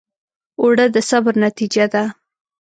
اوړه 0.61 0.85
د 0.95 0.97
صبر 1.09 1.33
نتیجه 1.45 1.85
ده 1.93 2.03